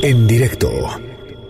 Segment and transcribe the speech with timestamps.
[0.00, 0.70] En directo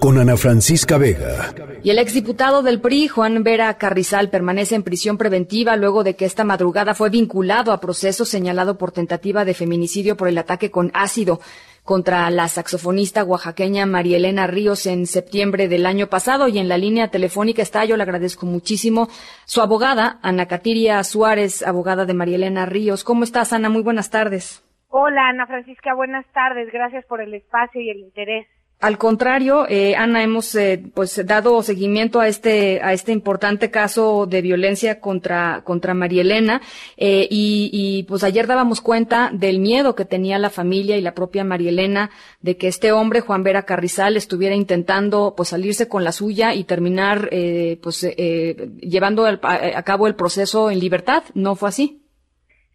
[0.00, 1.54] con Ana Francisca Vega.
[1.84, 6.24] Y el exdiputado del PRI, Juan Vera Carrizal, permanece en prisión preventiva luego de que
[6.24, 10.90] esta madrugada fue vinculado a proceso señalado por tentativa de feminicidio por el ataque con
[10.92, 11.40] ácido
[11.84, 16.78] contra la saxofonista oaxaqueña María Elena Ríos en septiembre del año pasado y en la
[16.78, 19.08] línea telefónica está, yo le agradezco muchísimo,
[19.44, 23.04] su abogada, Ana Catiria Suárez, abogada de María Elena Ríos.
[23.04, 23.68] ¿Cómo estás, Ana?
[23.68, 24.62] Muy buenas tardes.
[24.94, 26.70] Hola, Ana Francisca, buenas tardes.
[26.70, 28.46] Gracias por el espacio y el interés.
[28.78, 34.26] Al contrario, eh, Ana, hemos eh, pues dado seguimiento a este a este importante caso
[34.26, 36.60] de violencia contra contra María Elena
[36.98, 41.14] eh, y, y, pues ayer dábamos cuenta del miedo que tenía la familia y la
[41.14, 42.10] propia María Elena
[42.42, 46.64] de que este hombre Juan Vera Carrizal estuviera intentando pues salirse con la suya y
[46.64, 51.22] terminar eh, pues eh, llevando a, a cabo el proceso en libertad.
[51.34, 52.01] ¿No fue así?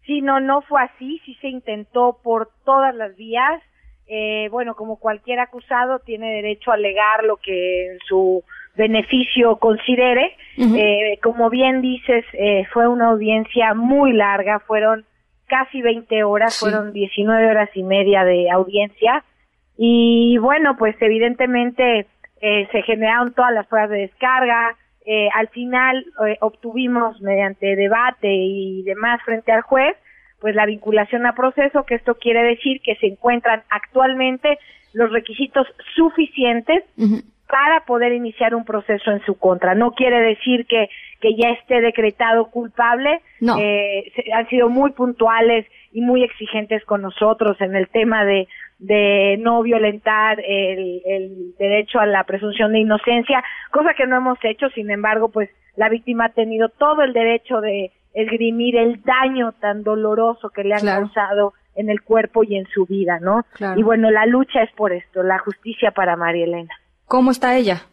[0.08, 1.22] Sí, no, no fue así.
[1.26, 3.62] Sí se intentó por todas las vías
[4.08, 8.44] eh, bueno, como cualquier acusado tiene derecho a alegar lo que en su
[8.76, 10.36] beneficio considere.
[10.58, 15.06] eh, como bien dices, eh, fue una audiencia muy larga, fueron
[15.48, 16.66] casi 20 horas, sí.
[16.66, 19.24] fueron 19 horas y media de audiencia.
[19.78, 22.08] Y bueno, pues evidentemente
[22.42, 24.76] eh, se generaron todas las pruebas de descarga.
[25.10, 29.96] Eh, al final eh, obtuvimos mediante debate y demás frente al juez
[30.40, 34.60] pues la vinculación a proceso, que esto quiere decir que se encuentran actualmente
[34.94, 37.24] los requisitos suficientes uh -huh.
[37.48, 39.76] para poder iniciar un proceso en su contra.
[39.76, 40.90] No quiere decir que,
[41.22, 43.58] que ya esté decretado culpable, no.
[43.60, 48.48] eh, se, han sido muy puntuales y muy exigentes con nosotros en el tema de,
[48.80, 54.38] de no violentar el, el derecho a la presunción de inocencia, cosa que no hemos
[54.44, 59.52] hecho, sin embargo, pues la víctima ha tenido todo el derecho de esgrimir el daño
[59.54, 61.02] tan doloroso que le han claro.
[61.02, 63.46] causado en el cuerpo y en su vida, ¿no?
[63.54, 63.80] Claro.
[63.80, 66.74] Y bueno, la lucha es por esto, la justicia para María Elena.
[67.06, 67.84] ¿Cómo está ella?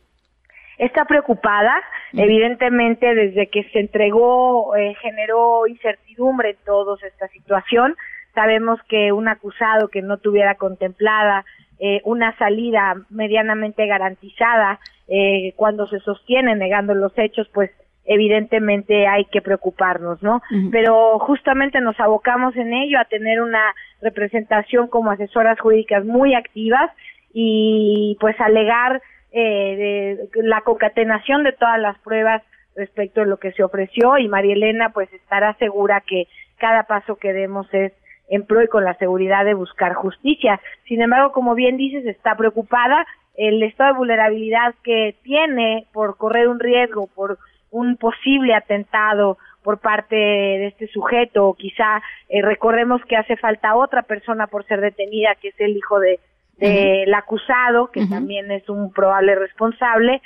[0.79, 1.75] Está preocupada,
[2.13, 2.19] mm.
[2.19, 7.95] evidentemente desde que se entregó eh, generó incertidumbre en todos esta situación.
[8.35, 11.45] Sabemos que un acusado que no tuviera contemplada
[11.79, 14.79] eh, una salida medianamente garantizada
[15.09, 17.71] eh, cuando se sostiene negando los hechos, pues
[18.05, 20.37] evidentemente hay que preocuparnos, ¿no?
[20.37, 20.71] Uh -huh.
[20.71, 26.91] Pero justamente nos abocamos en ello a tener una representación como asesoras jurídicas muy activas
[27.33, 29.03] y pues alegar
[29.33, 32.43] eh, de la concatenación de todas las pruebas
[32.77, 36.29] respecto de lo que se ofreció y María Elena pues estará segura que
[36.59, 37.93] cada paso que demos es
[38.29, 40.61] en pro y con la seguridad de buscar justicia.
[40.89, 46.49] Sin embargo, como bien dices, está preocupada el estado de vulnerabilidad que tiene por correr
[46.49, 47.39] un riesgo, por
[47.71, 53.75] un posible atentado por parte de este sujeto o quizá eh, recordemos que hace falta
[53.75, 56.21] otra persona por ser detenida que es el hijo de
[56.59, 57.19] del uh -huh.
[57.19, 58.11] acusado que uh -huh.
[58.11, 60.23] también es un probable responsable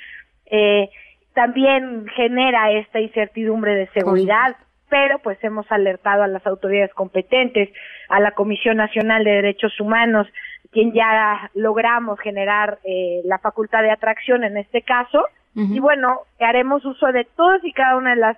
[0.50, 0.90] eh,
[1.34, 4.56] también genera esta incertidumbre de seguridad
[4.88, 7.70] pero pues hemos alertado a las autoridades competentes
[8.08, 10.26] a la Comisión Nacional de Derechos Humanos
[10.70, 15.76] quien ya logramos generar eh, la facultad de atracción en este caso Uh -huh.
[15.76, 18.36] y bueno, haremos uso de todas y cada una de las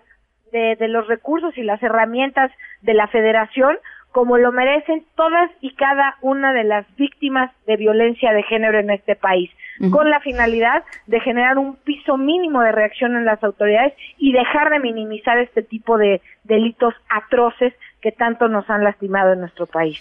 [0.53, 2.51] de, de, los recursos y las herramientas
[2.83, 3.77] de la federación
[4.13, 8.91] como lo merecen todas y cada una de las víctimas de violencia de género en
[8.91, 9.91] este país, uh -huh.
[9.91, 14.71] con la finalidad de generar un piso mínimo de reacción en las autoridades y dejar
[14.71, 19.99] de minimizar este tipo de delitos atroces que tanto nos han lastimado en nuestro país.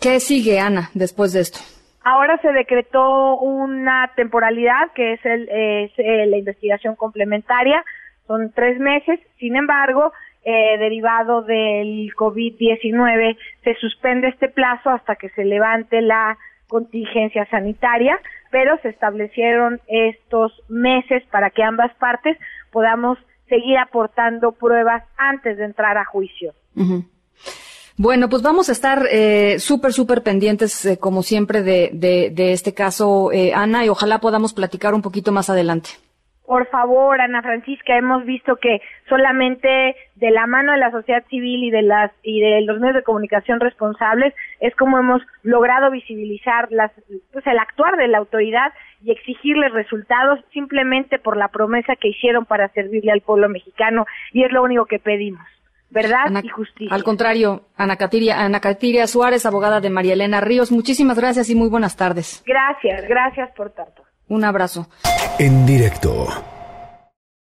[0.00, 1.60] ¿Qué sigue, Ana, después de esto?
[2.02, 7.82] Ahora se decretó una temporalidad que es, el, es eh, la investigación complementaria,
[8.26, 10.12] son tres meses, sin embargo,
[10.44, 16.36] eh, derivado del COVID-19, se suspende este plazo hasta que se levante la
[16.68, 18.18] contingencia sanitaria,
[18.50, 22.36] pero se establecieron estos meses para que ambas partes
[22.70, 23.18] podamos
[23.48, 26.52] seguir aportando pruebas antes de entrar a juicio.
[27.96, 32.52] Bueno, pues vamos a estar eh, súper, súper pendientes, eh, como siempre, de, de, de
[32.52, 35.90] este caso, eh, Ana, y ojalá podamos platicar un poquito más adelante.
[36.46, 41.64] Por favor, Ana Francisca, hemos visto que solamente de la mano de la sociedad civil
[41.64, 46.70] y de las y de los medios de comunicación responsables es como hemos logrado visibilizar
[46.70, 46.92] las,
[47.32, 52.44] pues el actuar de la autoridad y exigirles resultados simplemente por la promesa que hicieron
[52.44, 55.46] para servirle al pueblo mexicano y es lo único que pedimos
[55.90, 56.94] verdad Ana, y justicia.
[56.94, 61.54] Al contrario, Ana Catiria, Ana Catiria Suárez, abogada de María Elena Ríos, muchísimas gracias y
[61.54, 62.42] muy buenas tardes.
[62.44, 64.02] Gracias, gracias por tanto.
[64.28, 64.88] Un abrazo.
[65.38, 66.28] En directo